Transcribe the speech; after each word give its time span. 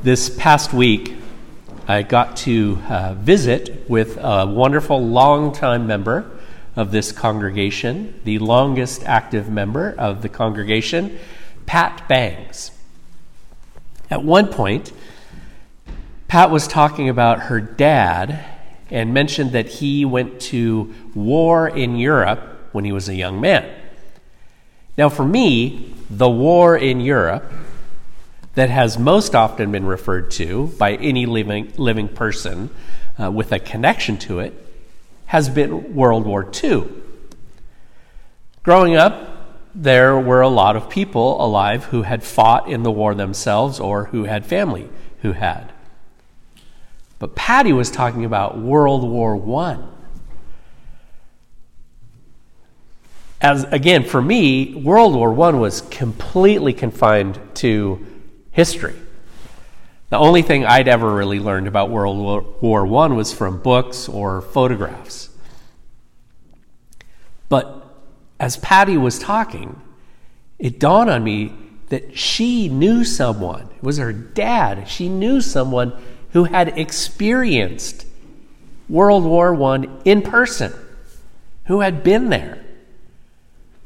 This 0.00 0.30
past 0.30 0.72
week, 0.72 1.16
I 1.88 2.02
got 2.02 2.36
to 2.38 2.78
uh, 2.88 3.14
visit 3.14 3.90
with 3.90 4.16
a 4.16 4.46
wonderful 4.46 5.04
longtime 5.04 5.88
member 5.88 6.30
of 6.76 6.92
this 6.92 7.10
congregation, 7.10 8.20
the 8.22 8.38
longest 8.38 9.02
active 9.02 9.50
member 9.50 9.96
of 9.98 10.22
the 10.22 10.28
congregation, 10.28 11.18
Pat 11.66 12.06
Bangs. 12.06 12.70
At 14.08 14.22
one 14.22 14.46
point, 14.46 14.92
Pat 16.28 16.52
was 16.52 16.68
talking 16.68 17.08
about 17.08 17.40
her 17.40 17.60
dad 17.60 18.44
and 18.92 19.12
mentioned 19.12 19.50
that 19.50 19.66
he 19.66 20.04
went 20.04 20.40
to 20.42 20.94
war 21.12 21.68
in 21.68 21.96
Europe 21.96 22.40
when 22.70 22.84
he 22.84 22.92
was 22.92 23.08
a 23.08 23.16
young 23.16 23.40
man. 23.40 23.68
Now, 24.96 25.08
for 25.08 25.24
me, 25.24 25.92
the 26.08 26.30
war 26.30 26.76
in 26.76 27.00
Europe 27.00 27.52
that 28.58 28.70
has 28.70 28.98
most 28.98 29.36
often 29.36 29.70
been 29.70 29.86
referred 29.86 30.32
to 30.32 30.66
by 30.78 30.94
any 30.94 31.26
living, 31.26 31.72
living 31.76 32.08
person 32.08 32.68
uh, 33.16 33.30
with 33.30 33.52
a 33.52 33.58
connection 33.60 34.16
to 34.16 34.40
it 34.40 34.52
has 35.26 35.48
been 35.48 35.94
World 35.94 36.26
War 36.26 36.44
II. 36.64 36.88
Growing 38.64 38.96
up, 38.96 39.70
there 39.76 40.18
were 40.18 40.40
a 40.40 40.48
lot 40.48 40.74
of 40.74 40.90
people 40.90 41.40
alive 41.40 41.84
who 41.84 42.02
had 42.02 42.24
fought 42.24 42.68
in 42.68 42.82
the 42.82 42.90
war 42.90 43.14
themselves 43.14 43.78
or 43.78 44.06
who 44.06 44.24
had 44.24 44.44
family 44.44 44.88
who 45.22 45.30
had. 45.30 45.72
But 47.20 47.36
Patty 47.36 47.72
was 47.72 47.92
talking 47.92 48.24
about 48.24 48.58
World 48.58 49.08
War 49.08 49.36
I. 49.60 49.78
As 53.40 53.62
again, 53.70 54.02
for 54.02 54.20
me, 54.20 54.74
World 54.74 55.14
War 55.14 55.30
I 55.48 55.50
was 55.50 55.82
completely 55.82 56.72
confined 56.72 57.38
to 57.54 58.04
history. 58.58 58.96
The 60.10 60.18
only 60.18 60.42
thing 60.42 60.66
I'd 60.66 60.88
ever 60.88 61.14
really 61.14 61.38
learned 61.38 61.68
about 61.68 61.90
World 61.90 62.18
War 62.60 62.84
I 62.84 63.06
was 63.06 63.32
from 63.32 63.62
books 63.62 64.08
or 64.08 64.42
photographs. 64.42 65.28
But 67.48 67.86
as 68.40 68.56
Patty 68.56 68.96
was 68.96 69.20
talking, 69.20 69.80
it 70.58 70.80
dawned 70.80 71.08
on 71.08 71.22
me 71.22 71.54
that 71.90 72.18
she 72.18 72.68
knew 72.68 73.04
someone. 73.04 73.68
It 73.76 73.82
was 73.84 73.98
her 73.98 74.12
dad. 74.12 74.88
She 74.88 75.08
knew 75.08 75.40
someone 75.40 75.92
who 76.32 76.42
had 76.42 76.76
experienced 76.76 78.06
World 78.88 79.22
War 79.22 79.54
I 79.72 79.86
in 80.04 80.20
person, 80.20 80.72
who 81.66 81.78
had 81.78 82.02
been 82.02 82.28
there. 82.28 82.64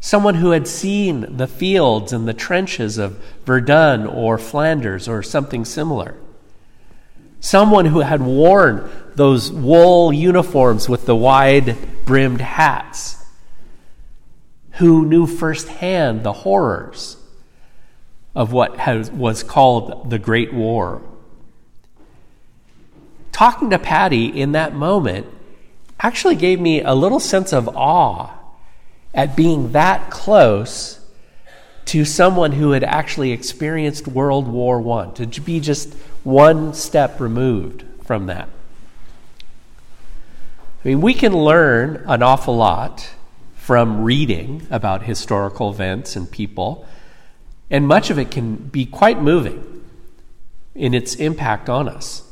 Someone 0.05 0.34
who 0.34 0.50
had 0.50 0.67
seen 0.67 1.36
the 1.36 1.47
fields 1.47 2.12
and 2.12 2.27
the 2.27 2.34
trenches 2.34 2.98
of 2.98 3.22
Verdun 3.45 4.05
or 4.05 4.36
Flanders 4.36 5.06
or 5.06 5.22
something 5.22 5.64
similar. 5.64 6.17
Someone 7.39 7.86
who 7.86 8.00
had 8.00 8.20
worn 8.20 8.91
those 9.14 9.53
wool 9.53 10.12
uniforms 10.12 10.89
with 10.89 11.06
the 11.06 11.14
wide 11.14 11.77
brimmed 12.05 12.41
hats. 12.41 13.25
Who 14.73 15.06
knew 15.06 15.25
firsthand 15.25 16.25
the 16.25 16.33
horrors 16.33 17.17
of 18.34 18.53
what 18.53 18.78
has, 18.78 19.08
was 19.08 19.45
called 19.45 20.11
the 20.11 20.19
Great 20.19 20.53
War. 20.53 21.00
Talking 23.30 23.70
to 23.70 23.78
Patty 23.78 24.27
in 24.27 24.50
that 24.50 24.75
moment 24.75 25.28
actually 26.00 26.34
gave 26.34 26.58
me 26.61 26.83
a 26.83 26.92
little 26.92 27.20
sense 27.20 27.53
of 27.53 27.69
awe 27.77 28.42
at 29.15 29.37
being 29.37 29.73
that 29.73 30.11
close 30.11 31.01
to 31.87 32.05
someone 32.05 32.53
who 32.53 32.71
had 32.71 32.85
actually 32.85 33.33
experienced 33.33 34.07
World 34.09 34.49
War 34.49 34.81
I, 35.01 35.11
to 35.11 35.41
be 35.41 35.61
just 35.61 35.93
one 36.25 36.73
step 36.75 37.21
removed 37.21 37.85
from 38.05 38.27
that. 38.27 38.49
I 40.85 40.89
mean, 40.89 41.01
we 41.01 41.15
can 41.15 41.33
learn 41.33 42.03
an 42.07 42.23
awful 42.23 42.57
lot 42.57 43.11
from 43.55 44.03
reading 44.03 44.67
about 44.70 45.03
historical 45.03 45.70
events 45.70 46.17
and 46.17 46.31
people, 46.31 46.86
and 47.70 47.86
much 47.86 48.11
of 48.11 48.19
it 48.19 48.31
can 48.31 48.57
be 48.57 48.86
quite 48.86 49.20
moving 49.20 49.85
in 50.75 50.95
its 50.95 51.15
impact 51.17 51.69
on 51.69 51.89
us, 51.89 52.25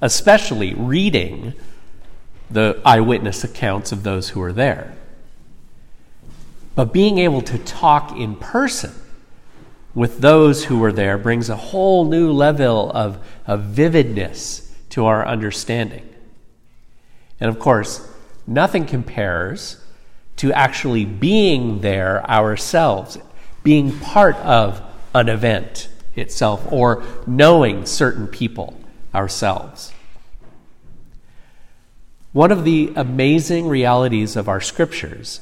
especially 0.00 0.74
reading 0.74 1.54
the 2.50 2.80
eyewitness 2.84 3.44
accounts 3.44 3.92
of 3.92 4.02
those 4.02 4.30
who 4.30 4.40
were 4.40 4.52
there. 4.52 4.96
But 6.74 6.92
being 6.92 7.18
able 7.18 7.42
to 7.42 7.58
talk 7.58 8.16
in 8.16 8.36
person 8.36 8.92
with 9.94 10.20
those 10.20 10.64
who 10.64 10.78
were 10.78 10.92
there 10.92 11.18
brings 11.18 11.50
a 11.50 11.56
whole 11.56 12.06
new 12.06 12.32
level 12.32 12.90
of, 12.92 13.18
of 13.46 13.64
vividness 13.64 14.74
to 14.90 15.04
our 15.04 15.26
understanding. 15.26 16.08
And 17.40 17.50
of 17.50 17.58
course, 17.58 18.08
nothing 18.46 18.86
compares 18.86 19.82
to 20.36 20.52
actually 20.52 21.04
being 21.04 21.80
there 21.80 22.28
ourselves, 22.30 23.18
being 23.62 23.98
part 23.98 24.36
of 24.36 24.80
an 25.14 25.28
event 25.28 25.88
itself, 26.16 26.66
or 26.72 27.02
knowing 27.26 27.84
certain 27.84 28.26
people 28.26 28.78
ourselves. 29.14 29.92
One 32.32 32.50
of 32.50 32.64
the 32.64 32.92
amazing 32.96 33.68
realities 33.68 34.36
of 34.36 34.48
our 34.48 34.60
scriptures 34.60 35.40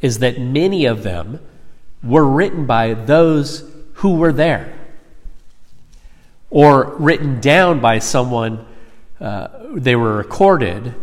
is 0.00 0.18
that 0.18 0.40
many 0.40 0.84
of 0.84 1.02
them 1.02 1.40
were 2.02 2.26
written 2.26 2.66
by 2.66 2.94
those 2.94 3.64
who 3.94 4.16
were 4.16 4.32
there 4.32 4.76
or 6.50 6.94
written 6.96 7.40
down 7.40 7.80
by 7.80 7.98
someone, 7.98 8.64
uh, 9.20 9.48
they 9.74 9.96
were 9.96 10.16
recorded 10.16 10.94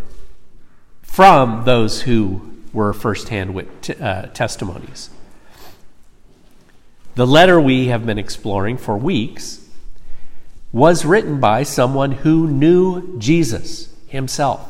from 1.02 1.64
those 1.66 2.02
who 2.02 2.54
were 2.72 2.94
firsthand 2.94 3.54
wit- 3.54 4.02
uh, 4.02 4.24
testimonies. 4.28 5.10
The 7.16 7.28
letter 7.28 7.62
we 7.62 7.88
have 7.88 8.06
been 8.06 8.18
exploring 8.18 8.78
for 8.78 8.98
weeks 8.98 9.60
was 10.72 11.06
written 11.06 11.40
by 11.40 11.62
someone 11.62 12.12
who 12.12 12.48
knew 12.48 13.20
Jesus 13.20 13.94
himself, 14.08 14.68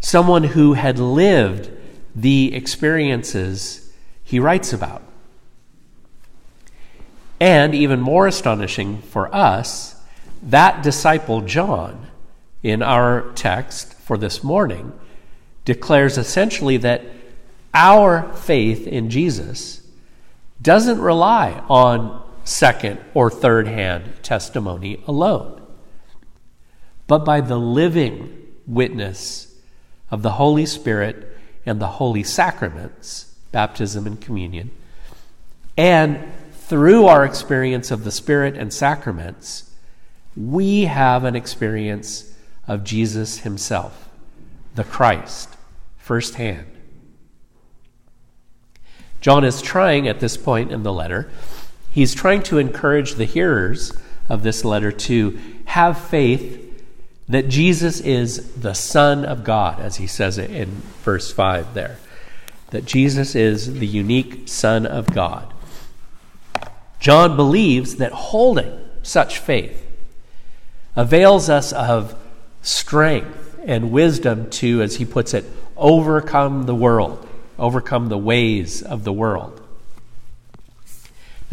someone 0.00 0.44
who 0.44 0.72
had 0.72 0.98
lived 0.98 1.70
the 2.14 2.54
experiences 2.54 3.92
he 4.22 4.38
writes 4.38 4.72
about. 4.72 5.02
And 7.40 7.74
even 7.74 8.00
more 8.00 8.26
astonishing 8.26 9.00
for 9.02 9.34
us, 9.34 9.96
that 10.42 10.82
disciple 10.82 11.40
John, 11.40 12.06
in 12.62 12.82
our 12.82 13.32
text 13.32 13.94
for 13.94 14.18
this 14.18 14.44
morning, 14.44 14.92
declares 15.64 16.18
essentially 16.18 16.76
that 16.78 17.02
our 17.72 18.32
faith 18.34 18.86
in 18.86 19.10
Jesus 19.10 19.86
doesn't 20.60 21.00
rely 21.00 21.62
on 21.68 22.22
second 22.44 23.00
or 23.14 23.30
third 23.30 23.66
hand 23.66 24.12
testimony 24.22 25.02
alone, 25.06 25.62
but 27.06 27.24
by 27.24 27.40
the 27.40 27.58
living 27.58 28.36
witness 28.66 29.54
of 30.10 30.22
the 30.22 30.32
Holy 30.32 30.66
Spirit 30.66 31.29
and 31.66 31.80
the 31.80 31.86
holy 31.86 32.22
sacraments, 32.22 33.34
baptism 33.52 34.06
and 34.06 34.20
communion. 34.20 34.70
And 35.76 36.32
through 36.52 37.06
our 37.06 37.24
experience 37.24 37.90
of 37.90 38.04
the 38.04 38.10
Spirit 38.10 38.56
and 38.56 38.72
sacraments, 38.72 39.70
we 40.36 40.82
have 40.82 41.24
an 41.24 41.36
experience 41.36 42.32
of 42.68 42.84
Jesus 42.84 43.40
Himself, 43.40 44.08
the 44.74 44.84
Christ, 44.84 45.56
firsthand. 45.98 46.66
John 49.20 49.44
is 49.44 49.60
trying 49.60 50.08
at 50.08 50.20
this 50.20 50.36
point 50.36 50.72
in 50.72 50.82
the 50.82 50.92
letter, 50.92 51.30
he's 51.90 52.14
trying 52.14 52.42
to 52.44 52.58
encourage 52.58 53.14
the 53.14 53.24
hearers 53.24 53.92
of 54.28 54.42
this 54.42 54.64
letter 54.64 54.92
to 54.92 55.38
have 55.66 56.00
faith 56.00 56.69
that 57.30 57.48
Jesus 57.48 58.00
is 58.00 58.54
the 58.54 58.74
Son 58.74 59.24
of 59.24 59.44
God, 59.44 59.80
as 59.80 59.96
he 59.96 60.08
says 60.08 60.36
it 60.36 60.50
in 60.50 60.68
verse 61.04 61.32
5 61.32 61.74
there. 61.74 61.96
That 62.70 62.84
Jesus 62.84 63.36
is 63.36 63.78
the 63.78 63.86
unique 63.86 64.48
Son 64.48 64.84
of 64.84 65.06
God. 65.06 65.52
John 66.98 67.36
believes 67.36 67.96
that 67.96 68.12
holding 68.12 68.78
such 69.02 69.38
faith 69.38 69.86
avails 70.96 71.48
us 71.48 71.72
of 71.72 72.16
strength 72.62 73.58
and 73.64 73.92
wisdom 73.92 74.50
to, 74.50 74.82
as 74.82 74.96
he 74.96 75.04
puts 75.04 75.32
it, 75.32 75.44
overcome 75.76 76.64
the 76.64 76.74
world, 76.74 77.26
overcome 77.60 78.08
the 78.08 78.18
ways 78.18 78.82
of 78.82 79.04
the 79.04 79.12
world. 79.12 79.62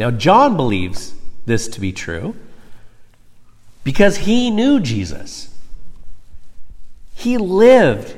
Now, 0.00 0.10
John 0.10 0.56
believes 0.56 1.14
this 1.46 1.68
to 1.68 1.80
be 1.80 1.92
true 1.92 2.34
because 3.84 4.18
he 4.18 4.50
knew 4.50 4.80
Jesus. 4.80 5.54
He 7.18 7.36
lived 7.36 8.16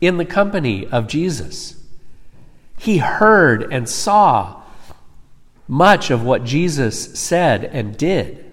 in 0.00 0.16
the 0.16 0.24
company 0.24 0.84
of 0.88 1.06
Jesus. 1.06 1.80
He 2.80 2.98
heard 2.98 3.72
and 3.72 3.88
saw 3.88 4.62
much 5.68 6.10
of 6.10 6.24
what 6.24 6.42
Jesus 6.42 7.16
said 7.16 7.62
and 7.64 7.96
did. 7.96 8.44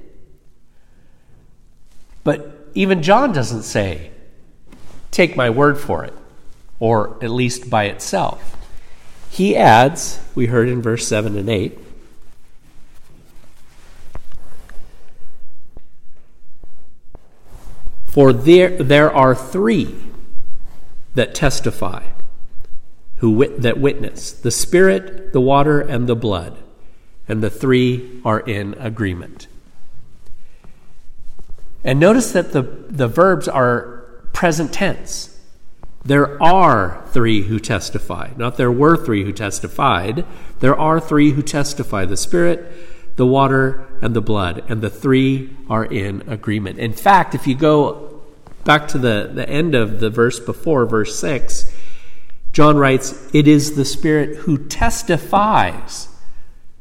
But 2.24 2.70
even 2.76 3.02
John 3.02 3.32
doesn't 3.32 3.64
say, 3.64 4.12
take 5.10 5.36
my 5.36 5.50
word 5.50 5.80
for 5.80 6.06
it, 6.06 6.14
or 6.80 7.18
at 7.24 7.32
least 7.32 7.68
by 7.68 7.86
itself. 7.86 8.56
He 9.32 9.58
adds, 9.58 10.20
we 10.36 10.46
heard 10.46 10.70
in 10.70 10.80
verse 10.80 11.08
7 11.08 11.36
and 11.36 11.50
8, 11.50 11.80
For 18.18 18.34
there, 18.34 18.70
there 18.70 19.14
are 19.14 19.36
three 19.36 19.96
that 21.14 21.36
testify, 21.36 22.04
who 23.18 23.30
wit, 23.30 23.62
that 23.62 23.80
witness 23.80 24.32
the 24.32 24.50
Spirit, 24.50 25.34
the 25.34 25.40
water, 25.40 25.82
and 25.82 26.10
the 26.10 26.16
blood, 26.16 26.58
and 27.28 27.44
the 27.44 27.52
three 27.52 28.20
are 28.26 28.40
in 28.40 28.74
agreement. 28.80 29.46
And 31.84 32.00
notice 32.00 32.32
that 32.32 32.54
the, 32.54 32.64
the 32.64 33.08
verbs 33.08 33.48
are 33.48 34.04
present 34.34 34.74
tense. 34.74 35.40
There 36.04 36.42
are 36.42 37.06
three 37.10 37.44
who 37.44 37.60
testify. 37.60 38.32
Not 38.36 38.58
there 38.58 38.72
were 38.72 38.98
three 38.98 39.26
who 39.26 39.32
testified. 39.32 40.26
There 40.60 40.76
are 40.76 41.00
three 41.00 41.34
who 41.34 41.44
testify 41.44 42.06
the 42.06 42.18
Spirit, 42.18 43.16
the 43.16 43.28
water, 43.28 43.88
and 44.02 44.16
the 44.16 44.22
blood. 44.22 44.64
And 44.68 44.82
the 44.82 44.90
three 44.90 45.56
are 45.70 45.86
in 45.86 46.24
agreement. 46.28 46.80
In 46.80 46.94
fact, 46.94 47.36
if 47.36 47.46
you 47.46 47.54
go 47.54 48.07
back 48.64 48.88
to 48.90 48.98
the, 48.98 49.30
the 49.34 49.48
end 49.48 49.76
of 49.76 50.00
the 50.00 50.10
verse 50.10 50.40
before, 50.40 50.86
verse 50.86 51.18
6, 51.20 51.72
John 52.52 52.78
writes, 52.78 53.30
It 53.34 53.48
is 53.48 53.76
the 53.76 53.86
Spirit 53.86 54.38
who 54.40 54.58
testifies. 54.68 56.10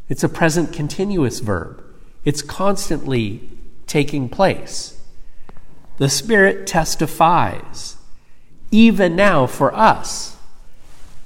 It's 0.09 0.25
a 0.25 0.29
present 0.29 0.73
continuous 0.73 1.41
verb, 1.41 1.83
it's 2.25 2.43
constantly 2.43 3.51
taking 3.87 4.29
place. 4.29 4.99
The 5.99 6.09
Spirit 6.09 6.67
testifies. 6.67 7.97
Even 8.71 9.17
now, 9.17 9.47
for 9.47 9.75
us, 9.75 10.37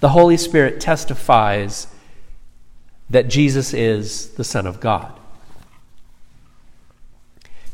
the 0.00 0.10
Holy 0.10 0.36
Spirit 0.36 0.80
testifies 0.80 1.86
that 3.08 3.28
Jesus 3.28 3.74
is 3.74 4.30
the 4.30 4.44
Son 4.44 4.66
of 4.66 4.80
God. 4.80 5.19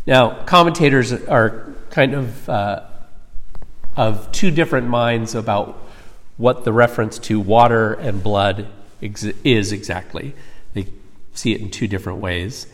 Now, 0.06 0.44
commentators 0.44 1.12
are 1.12 1.72
kind 1.90 2.14
of 2.14 2.48
uh, 2.48 2.82
of 3.96 4.30
two 4.30 4.50
different 4.50 4.88
minds 4.88 5.34
about 5.34 5.76
what 6.36 6.64
the 6.64 6.72
reference 6.72 7.18
to 7.18 7.40
water 7.40 7.94
and 7.94 8.22
blood 8.22 8.68
ex- 9.02 9.24
is 9.24 9.72
exactly. 9.72 10.34
They 10.74 10.86
see 11.34 11.54
it 11.54 11.60
in 11.60 11.70
two 11.70 11.88
different 11.88 12.20
ways. 12.20 12.66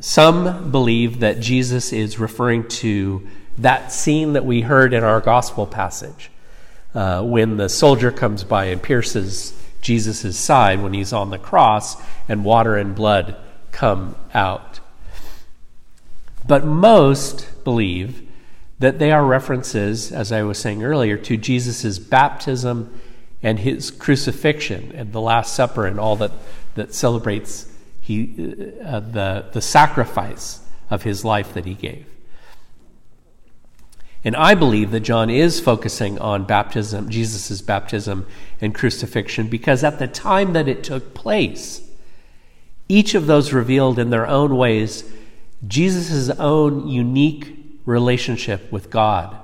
Some 0.00 0.70
believe 0.70 1.20
that 1.20 1.40
Jesus 1.40 1.92
is 1.92 2.18
referring 2.18 2.68
to 2.68 3.26
that 3.56 3.92
scene 3.92 4.34
that 4.34 4.44
we 4.44 4.60
heard 4.60 4.92
in 4.92 5.02
our 5.02 5.20
gospel 5.20 5.66
passage 5.66 6.30
uh, 6.94 7.22
when 7.22 7.56
the 7.56 7.68
soldier 7.68 8.12
comes 8.12 8.44
by 8.44 8.66
and 8.66 8.82
pierces 8.82 9.54
Jesus' 9.80 10.36
side 10.36 10.82
when 10.82 10.92
he's 10.92 11.12
on 11.12 11.30
the 11.30 11.38
cross 11.38 11.96
and 12.28 12.44
water 12.44 12.76
and 12.76 12.94
blood 12.94 13.36
come 13.72 14.16
out. 14.34 14.80
But 16.48 16.64
most 16.64 17.62
believe 17.62 18.26
that 18.78 18.98
they 18.98 19.12
are 19.12 19.24
references, 19.24 20.10
as 20.10 20.32
I 20.32 20.42
was 20.42 20.58
saying 20.58 20.82
earlier, 20.82 21.16
to 21.18 21.36
Jesus' 21.36 21.98
baptism 21.98 22.98
and 23.42 23.60
his 23.60 23.90
crucifixion 23.90 24.90
and 24.94 25.12
the 25.12 25.20
Last 25.20 25.54
Supper 25.54 25.86
and 25.86 26.00
all 26.00 26.16
that, 26.16 26.32
that 26.74 26.94
celebrates 26.94 27.70
he, 28.00 28.72
uh, 28.82 29.00
the, 29.00 29.46
the 29.52 29.60
sacrifice 29.60 30.60
of 30.90 31.02
his 31.02 31.24
life 31.24 31.52
that 31.52 31.66
he 31.66 31.74
gave. 31.74 32.06
And 34.24 34.34
I 34.34 34.54
believe 34.54 34.90
that 34.92 35.00
John 35.00 35.28
is 35.28 35.60
focusing 35.60 36.18
on 36.18 36.44
baptism, 36.44 37.10
Jesus' 37.10 37.60
baptism 37.60 38.26
and 38.60 38.74
crucifixion, 38.74 39.48
because 39.48 39.84
at 39.84 39.98
the 39.98 40.08
time 40.08 40.54
that 40.54 40.66
it 40.66 40.82
took 40.82 41.14
place, 41.14 41.82
each 42.88 43.14
of 43.14 43.26
those 43.26 43.52
revealed 43.52 43.98
in 43.98 44.08
their 44.10 44.26
own 44.26 44.56
ways 44.56 45.04
Jesus' 45.66 46.30
own 46.38 46.88
unique 46.88 47.80
relationship 47.84 48.70
with 48.70 48.90
God. 48.90 49.36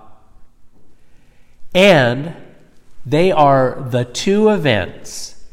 And 1.75 2.35
they 3.05 3.33
are 3.33 3.87
the 3.91 4.05
two 4.05 4.49
events 4.49 5.45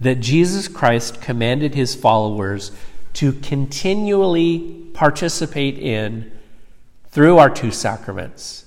that 0.00 0.16
Jesus 0.20 0.68
Christ 0.68 1.20
commanded 1.20 1.74
his 1.74 1.94
followers 1.94 2.72
to 3.14 3.32
continually 3.32 4.86
participate 4.94 5.78
in 5.78 6.30
through 7.10 7.38
our 7.38 7.50
two 7.50 7.70
sacraments, 7.70 8.64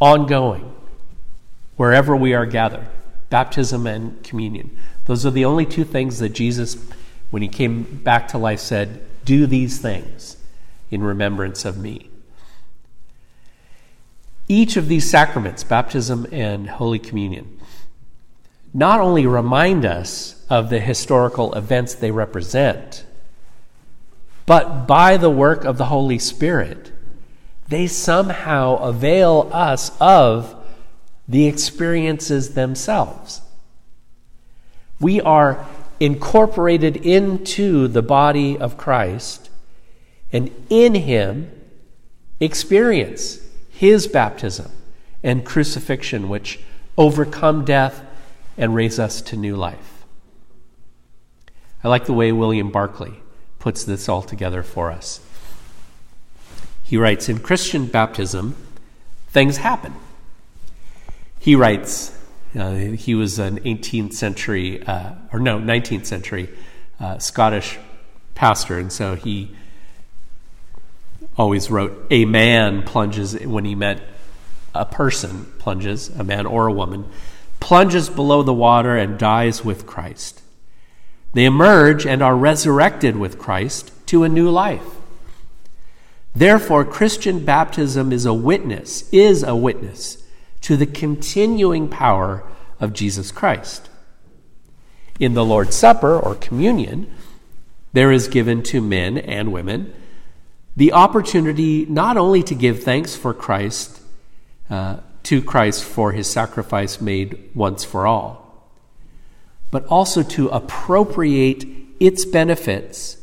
ongoing, 0.00 0.74
wherever 1.76 2.16
we 2.16 2.34
are 2.34 2.46
gathered 2.46 2.86
baptism 3.28 3.86
and 3.86 4.22
communion. 4.22 4.78
Those 5.06 5.24
are 5.24 5.30
the 5.30 5.46
only 5.46 5.64
two 5.64 5.84
things 5.84 6.18
that 6.18 6.28
Jesus, 6.28 6.76
when 7.30 7.40
he 7.40 7.48
came 7.48 7.82
back 7.82 8.28
to 8.28 8.38
life, 8.38 8.60
said, 8.60 9.02
Do 9.24 9.46
these 9.46 9.78
things 9.78 10.36
in 10.90 11.02
remembrance 11.02 11.64
of 11.64 11.78
me. 11.78 12.10
Each 14.48 14.76
of 14.76 14.88
these 14.88 15.08
sacraments, 15.08 15.64
baptism 15.64 16.26
and 16.30 16.68
Holy 16.68 16.98
Communion, 16.98 17.58
not 18.74 19.00
only 19.00 19.26
remind 19.26 19.84
us 19.84 20.44
of 20.50 20.70
the 20.70 20.80
historical 20.80 21.54
events 21.54 21.94
they 21.94 22.10
represent, 22.10 23.04
but 24.44 24.86
by 24.86 25.16
the 25.16 25.30
work 25.30 25.64
of 25.64 25.78
the 25.78 25.86
Holy 25.86 26.18
Spirit, 26.18 26.92
they 27.68 27.86
somehow 27.86 28.76
avail 28.76 29.48
us 29.52 29.92
of 30.00 30.54
the 31.28 31.46
experiences 31.46 32.54
themselves. 32.54 33.40
We 35.00 35.20
are 35.20 35.66
incorporated 36.02 36.96
into 36.96 37.86
the 37.86 38.02
body 38.02 38.58
of 38.58 38.76
Christ 38.76 39.50
and 40.32 40.50
in 40.68 40.96
Him 40.96 41.50
experience 42.40 43.38
his 43.70 44.08
baptism 44.08 44.70
and 45.22 45.44
crucifixion, 45.44 46.28
which 46.28 46.58
overcome 46.98 47.64
death 47.64 48.04
and 48.58 48.74
raise 48.74 48.98
us 48.98 49.22
to 49.22 49.36
new 49.36 49.54
life. 49.54 50.04
I 51.84 51.88
like 51.88 52.06
the 52.06 52.12
way 52.12 52.32
William 52.32 52.72
Barclay 52.72 53.14
puts 53.60 53.84
this 53.84 54.08
all 54.08 54.22
together 54.22 54.64
for 54.64 54.90
us. 54.90 55.20
He 56.82 56.96
writes 56.96 57.28
In 57.28 57.38
Christian 57.38 57.86
baptism, 57.86 58.56
things 59.28 59.58
happen. 59.58 59.94
He 61.38 61.54
writes, 61.54 62.16
uh, 62.58 62.74
he 62.74 63.14
was 63.14 63.38
an 63.38 63.60
18th 63.60 64.12
century, 64.12 64.82
uh, 64.86 65.12
or 65.32 65.40
no, 65.40 65.58
19th 65.58 66.06
century 66.06 66.48
uh, 67.00 67.18
Scottish 67.18 67.78
pastor, 68.34 68.78
and 68.78 68.92
so 68.92 69.14
he 69.14 69.54
always 71.36 71.70
wrote, 71.70 72.06
a 72.10 72.24
man 72.24 72.82
plunges 72.82 73.34
when 73.40 73.64
he 73.64 73.74
meant 73.74 74.02
a 74.74 74.84
person 74.84 75.46
plunges, 75.58 76.10
a 76.10 76.24
man 76.24 76.46
or 76.46 76.66
a 76.66 76.72
woman, 76.72 77.06
plunges 77.60 78.08
below 78.08 78.42
the 78.42 78.52
water 78.52 78.96
and 78.96 79.18
dies 79.18 79.64
with 79.64 79.86
Christ. 79.86 80.42
They 81.32 81.44
emerge 81.44 82.06
and 82.06 82.22
are 82.22 82.36
resurrected 82.36 83.16
with 83.16 83.38
Christ 83.38 83.92
to 84.06 84.24
a 84.24 84.28
new 84.28 84.50
life. 84.50 84.84
Therefore, 86.34 86.84
Christian 86.84 87.44
baptism 87.44 88.12
is 88.12 88.26
a 88.26 88.34
witness, 88.34 89.08
is 89.10 89.42
a 89.42 89.56
witness 89.56 90.21
to 90.62 90.76
the 90.76 90.86
continuing 90.86 91.88
power 91.88 92.44
of 92.80 92.92
Jesus 92.92 93.30
Christ. 93.30 93.90
In 95.20 95.34
the 95.34 95.44
Lord's 95.44 95.76
Supper 95.76 96.18
or 96.18 96.34
communion, 96.34 97.12
there 97.92 98.10
is 98.10 98.28
given 98.28 98.62
to 98.64 98.80
men 98.80 99.18
and 99.18 99.52
women 99.52 99.94
the 100.76 100.92
opportunity 100.92 101.84
not 101.86 102.16
only 102.16 102.42
to 102.42 102.54
give 102.54 102.82
thanks 102.82 103.14
for 103.14 103.34
Christ, 103.34 104.00
uh, 104.70 104.98
to 105.24 105.42
Christ 105.42 105.84
for 105.84 106.12
his 106.12 106.28
sacrifice 106.28 107.00
made 107.00 107.50
once 107.54 107.84
for 107.84 108.06
all, 108.06 108.70
but 109.70 109.84
also 109.86 110.22
to 110.22 110.48
appropriate 110.48 111.64
its 112.00 112.24
benefits 112.24 113.18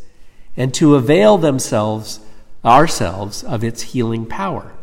and 0.55 0.73
to 0.75 0.95
avail 0.95 1.37
themselves, 1.37 2.19
ourselves, 2.63 3.43
of 3.43 3.63
its 3.63 3.81
healing 3.81 4.25
power. 4.25 4.73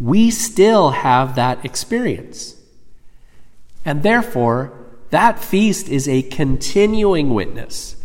We 0.00 0.30
still 0.30 0.90
have 0.90 1.36
that 1.36 1.64
experience. 1.64 2.56
And 3.84 4.02
therefore, 4.02 4.72
that 5.10 5.38
feast 5.38 5.88
is 5.88 6.08
a 6.08 6.22
continuing 6.22 7.34
witness 7.34 7.96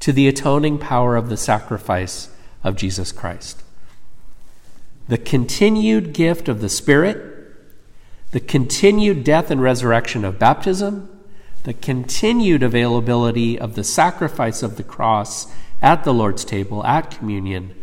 to 0.00 0.12
the 0.12 0.28
atoning 0.28 0.78
power 0.78 1.16
of 1.16 1.28
the 1.28 1.36
sacrifice 1.36 2.30
of 2.64 2.76
Jesus 2.76 3.12
Christ. 3.12 3.62
The 5.08 5.18
continued 5.18 6.12
gift 6.12 6.48
of 6.48 6.60
the 6.60 6.68
Spirit, 6.68 7.54
the 8.32 8.40
continued 8.40 9.22
death 9.22 9.50
and 9.50 9.62
resurrection 9.62 10.24
of 10.24 10.38
baptism, 10.38 11.08
the 11.62 11.74
continued 11.74 12.62
availability 12.62 13.58
of 13.58 13.74
the 13.74 13.84
sacrifice 13.84 14.62
of 14.62 14.76
the 14.76 14.82
cross 14.82 15.46
at 15.80 16.04
the 16.04 16.14
Lord's 16.14 16.44
table, 16.44 16.84
at 16.84 17.10
communion, 17.10 17.74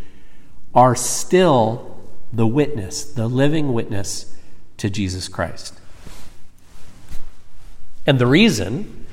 are 0.73 0.95
still 0.95 1.92
the 2.33 2.47
witness, 2.47 3.05
the 3.05 3.27
living 3.27 3.73
witness 3.73 4.35
to 4.77 4.89
Jesus 4.89 5.27
Christ. 5.27 5.79
And 8.05 8.19
the 8.19 8.27
reason 8.27 9.05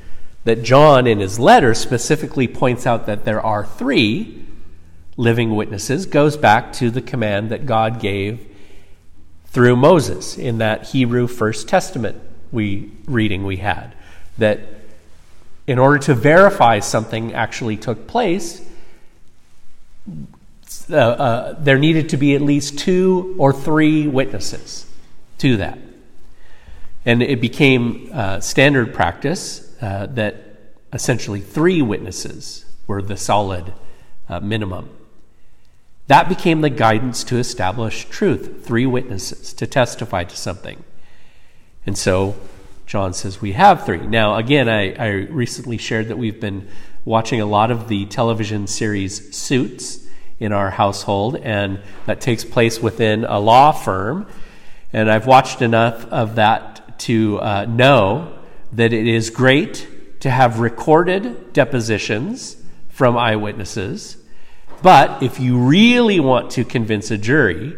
that 0.44 0.62
John 0.62 1.06
in 1.06 1.20
his 1.20 1.38
letter 1.38 1.74
specifically 1.74 2.48
points 2.48 2.86
out 2.86 3.06
that 3.06 3.24
there 3.24 3.40
are 3.40 3.64
three 3.64 4.46
living 5.16 5.54
witnesses 5.54 6.06
goes 6.06 6.38
back 6.38 6.72
to 6.72 6.90
the 6.90 7.02
command 7.02 7.50
that 7.50 7.66
God 7.66 8.00
gave 8.00 8.46
through 9.46 9.76
Moses 9.76 10.38
in 10.38 10.58
that 10.58 10.88
Hebrew 10.88 11.26
First 11.26 11.68
Testament 11.68 12.16
we 12.50 12.90
reading 13.06 13.44
we 13.44 13.58
had 13.58 13.94
that 14.38 14.60
in 15.66 15.78
order 15.78 15.98
to 15.98 16.14
verify 16.14 16.80
something 16.80 17.34
actually 17.34 17.76
took 17.76 18.06
place 18.06 18.66
uh, 20.90 20.96
uh, 20.96 21.52
there 21.60 21.78
needed 21.78 22.08
to 22.10 22.16
be 22.16 22.34
at 22.34 22.40
least 22.40 22.78
two 22.78 23.34
or 23.38 23.52
three 23.52 24.06
witnesses 24.06 24.86
to 25.38 25.56
that 25.56 25.78
and 27.04 27.22
it 27.22 27.40
became 27.40 28.10
uh, 28.12 28.40
standard 28.40 28.92
practice 28.92 29.74
uh, 29.82 30.06
that 30.06 30.36
essentially 30.92 31.40
three 31.40 31.80
witnesses 31.80 32.64
were 32.86 33.00
the 33.00 33.16
solid 33.16 33.72
uh, 34.28 34.40
minimum 34.40 34.88
that 36.10 36.28
became 36.28 36.60
the 36.60 36.70
guidance 36.70 37.22
to 37.22 37.36
establish 37.36 38.04
truth 38.06 38.66
three 38.66 38.84
witnesses 38.84 39.52
to 39.52 39.64
testify 39.64 40.24
to 40.24 40.36
something. 40.36 40.82
And 41.86 41.96
so 41.96 42.34
John 42.84 43.14
says 43.14 43.40
we 43.40 43.52
have 43.52 43.86
three. 43.86 44.04
Now, 44.04 44.34
again, 44.34 44.68
I, 44.68 44.92
I 44.94 45.08
recently 45.30 45.78
shared 45.78 46.08
that 46.08 46.18
we've 46.18 46.40
been 46.40 46.66
watching 47.04 47.40
a 47.40 47.46
lot 47.46 47.70
of 47.70 47.86
the 47.86 48.06
television 48.06 48.66
series 48.66 49.36
Suits 49.36 50.04
in 50.40 50.52
our 50.52 50.70
household, 50.70 51.36
and 51.36 51.78
that 52.06 52.20
takes 52.20 52.44
place 52.44 52.80
within 52.80 53.24
a 53.24 53.38
law 53.38 53.70
firm. 53.70 54.26
And 54.92 55.10
I've 55.10 55.26
watched 55.26 55.62
enough 55.62 56.04
of 56.06 56.34
that 56.34 56.98
to 57.00 57.38
uh, 57.40 57.64
know 57.66 58.36
that 58.72 58.92
it 58.92 59.06
is 59.06 59.30
great 59.30 60.20
to 60.20 60.30
have 60.30 60.58
recorded 60.58 61.52
depositions 61.52 62.56
from 62.88 63.16
eyewitnesses 63.16 64.16
but 64.82 65.22
if 65.22 65.38
you 65.40 65.58
really 65.58 66.20
want 66.20 66.52
to 66.52 66.64
convince 66.64 67.10
a 67.10 67.18
jury, 67.18 67.76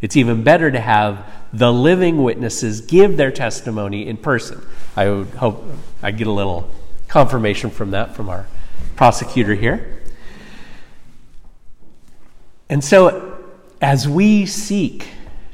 it's 0.00 0.16
even 0.16 0.44
better 0.44 0.70
to 0.70 0.80
have 0.80 1.26
the 1.52 1.72
living 1.72 2.22
witnesses 2.22 2.82
give 2.82 3.16
their 3.16 3.30
testimony 3.30 4.06
in 4.06 4.16
person. 4.16 4.62
I 4.94 5.08
would 5.08 5.28
hope 5.28 5.64
I 6.02 6.10
get 6.10 6.26
a 6.26 6.32
little 6.32 6.70
confirmation 7.08 7.70
from 7.70 7.92
that 7.92 8.14
from 8.14 8.28
our 8.28 8.46
prosecutor 8.94 9.54
here. 9.54 9.95
And 12.68 12.82
so, 12.82 13.38
as 13.80 14.08
we 14.08 14.46
seek 14.46 15.08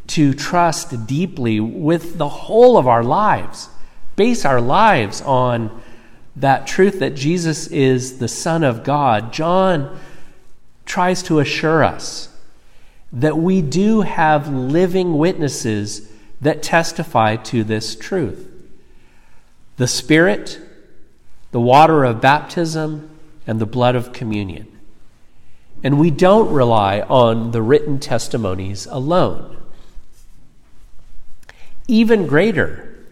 to 0.09 0.35
trust 0.35 1.07
deeply 1.07 1.61
with 1.61 2.19
the 2.19 2.29
whole 2.29 2.77
of 2.77 2.87
our 2.87 3.05
lives, 3.05 3.69
base 4.17 4.45
our 4.45 4.61
lives 4.61 5.21
on 5.23 5.83
that 6.37 6.67
truth 6.67 7.01
that 7.01 7.15
Jesus 7.15 7.67
is 7.67 8.19
the 8.19 8.29
Son 8.29 8.65
of 8.65 8.85
God, 8.85 9.33
John 9.33 9.99
tries 10.87 11.23
to 11.25 11.39
assure 11.39 11.85
us 11.85 12.29
that 13.13 13.37
we 13.37 13.61
do 13.61 14.01
have 14.01 14.49
living 14.53 15.19
witnesses 15.19 16.11
that 16.41 16.63
testify 16.63 17.37
to 17.37 17.63
this 17.63 17.95
truth 17.95 18.49
the 19.77 19.87
Spirit, 19.87 20.61
the 21.51 21.61
water 21.61 22.05
of 22.05 22.21
baptism, 22.21 23.11
and 23.47 23.59
the 23.59 23.67
blood 23.67 23.97
of 23.97 24.13
communion. 24.13 24.72
And 25.83 25.99
we 25.99 26.11
don't 26.11 26.53
rely 26.53 27.01
on 27.01 27.51
the 27.51 27.63
written 27.63 27.99
testimonies 27.99 28.87
alone. 28.87 29.57
Even 31.89 32.27
greater 32.27 33.05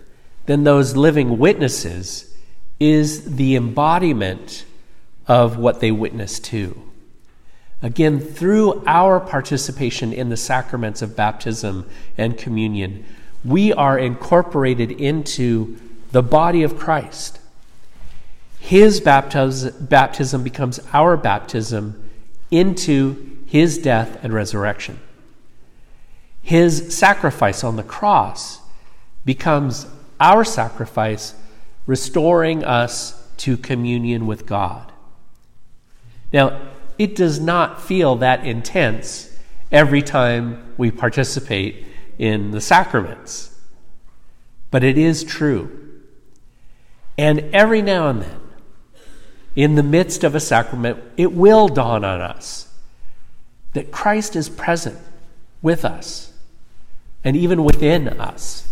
than 0.47 0.65
those 0.65 0.97
living 0.97 1.39
witnesses 1.39 2.33
is 2.79 3.37
the 3.37 3.57
embodiment 3.57 4.65
of 5.27 5.57
what 5.57 5.81
they 5.81 5.91
witness 5.91 6.39
to. 6.39 6.81
Again, 7.83 8.21
through 8.21 8.83
our 8.87 9.21
participation 9.21 10.13
in 10.13 10.29
the 10.29 10.37
sacraments 10.37 11.03
of 11.03 11.17
baptism 11.17 11.89
and 12.17 12.39
communion, 12.39 13.05
we 13.45 13.73
are 13.73 13.99
incorporated 13.99 14.93
into 14.93 15.79
the 16.13 16.23
body 16.23 16.63
of 16.63 16.79
Christ. 16.79 17.39
His 18.59 19.01
baptism 19.01 20.43
becomes 20.45 20.81
our 20.93 21.17
baptism 21.17 22.00
into 22.51 23.39
his 23.47 23.79
death 23.79 24.19
and 24.23 24.33
resurrection. 24.33 25.01
His 26.43 26.97
sacrifice 26.97 27.63
on 27.63 27.77
the 27.77 27.83
cross 27.83 28.61
becomes 29.25 29.87
our 30.19 30.45
sacrifice, 30.45 31.35
restoring 31.87 32.65
us 32.65 33.29
to 33.39 33.57
communion 33.57 34.27
with 34.27 34.47
God. 34.47 34.93
Now, 36.33 36.61
it 36.99 37.17
does 37.17 37.41
not 37.41 37.83
feel 37.83 38.17
that 38.17 38.47
intense 38.47 39.39
every 39.73 40.03
time 40.03 40.75
we 40.77 40.91
participate 40.91 41.87
in 42.19 42.51
the 42.51 42.61
sacraments. 42.61 43.59
But 44.71 44.85
it 44.85 44.99
is 44.99 45.25
true. 45.25 46.01
And 47.17 47.41
every 47.55 47.83
now 47.83 48.09
and 48.09 48.23
then, 48.23 48.40
in 49.57 49.75
the 49.75 49.83
midst 49.83 50.25
of 50.25 50.35
a 50.35 50.41
sacrament, 50.41 51.03
it 51.17 51.33
will 51.33 51.69
dawn 51.69 52.05
on 52.05 52.21
us 52.21 52.69
that 53.73 53.91
Christ 53.91 54.37
is 54.37 54.49
present 54.49 54.99
with 55.63 55.85
us 55.85 56.33
and 57.25 57.37
even 57.37 57.65
within 57.65 58.09
us. 58.09 58.67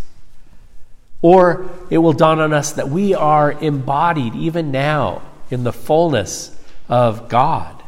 Or 1.21 1.69
it 1.91 1.99
will 1.99 2.13
dawn 2.13 2.41
on 2.41 2.53
us 2.53 2.73
that 2.73 2.89
we 2.89 3.15
are 3.15 3.53
embodied 3.53 4.35
even 4.35 4.71
now 4.71 5.23
in 5.51 5.65
the 5.65 5.73
fullness 5.73 6.57
of 6.89 7.29
God. 7.29 7.83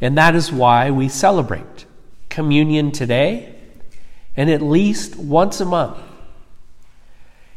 And 0.00 0.18
that 0.18 0.34
is 0.34 0.52
why 0.52 0.90
we 0.90 1.08
celebrate 1.08 1.86
communion 2.28 2.90
today 2.90 3.54
and 4.36 4.50
at 4.50 4.60
least 4.60 5.16
once 5.16 5.60
a 5.60 5.64
month. 5.64 5.98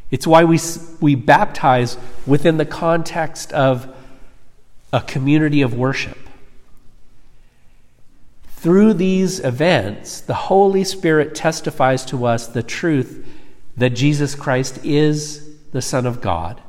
It's 0.10 0.26
why 0.26 0.44
we, 0.46 0.60
we 1.02 1.16
baptize 1.16 1.98
within 2.26 2.58
the 2.58 2.66
context 2.66 3.52
of 3.52 3.94
a 4.94 5.02
community 5.02 5.62
of 5.62 5.74
worship. 5.74 6.18
Through 8.48 8.94
these 8.94 9.40
events, 9.40 10.22
the 10.22 10.34
Holy 10.34 10.84
Spirit 10.84 11.36
testifies 11.36 12.06
to 12.06 12.26
us 12.26 12.48
the 12.48 12.64
truth 12.64 13.26
that 13.76 13.92
Jesus 13.92 14.34
Christ 14.34 14.84
is 14.84 15.56
the 15.72 15.82
Son 15.82 16.06
of 16.06 16.22
God. 16.22 16.62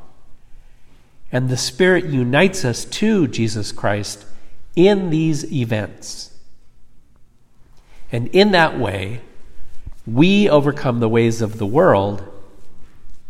And 1.30 1.48
the 1.48 1.56
Spirit 1.56 2.06
unites 2.06 2.64
us 2.64 2.84
to 2.84 3.26
Jesus 3.28 3.72
Christ 3.72 4.26
in 4.74 5.10
these 5.10 5.50
events. 5.52 6.36
And 8.10 8.28
in 8.28 8.52
that 8.52 8.78
way, 8.78 9.20
we 10.06 10.48
overcome 10.48 11.00
the 11.00 11.08
ways 11.08 11.42
of 11.42 11.58
the 11.58 11.66
world 11.66 12.26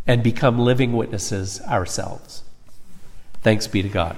and 0.08 0.22
become 0.22 0.58
living 0.58 0.94
witnesses 0.94 1.60
ourselves. 1.60 2.42
Thanks 3.42 3.66
be 3.68 3.82
to 3.82 3.88
God. 3.88 4.16